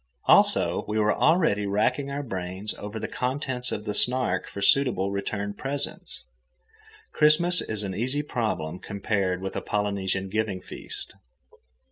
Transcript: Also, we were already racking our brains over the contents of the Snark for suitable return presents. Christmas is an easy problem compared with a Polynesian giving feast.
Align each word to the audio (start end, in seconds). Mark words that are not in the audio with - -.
Also, 0.25 0.83
we 0.87 0.97
were 0.97 1.13
already 1.13 1.67
racking 1.67 2.09
our 2.09 2.23
brains 2.23 2.73
over 2.79 2.99
the 2.99 3.07
contents 3.07 3.71
of 3.71 3.85
the 3.85 3.93
Snark 3.93 4.47
for 4.47 4.59
suitable 4.59 5.11
return 5.11 5.53
presents. 5.53 6.23
Christmas 7.11 7.61
is 7.61 7.83
an 7.83 7.93
easy 7.93 8.23
problem 8.23 8.79
compared 8.79 9.43
with 9.43 9.55
a 9.55 9.61
Polynesian 9.61 10.27
giving 10.27 10.59
feast. 10.59 11.13